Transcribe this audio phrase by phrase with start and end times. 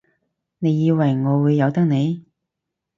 [0.57, 2.25] 你以為我會由得你？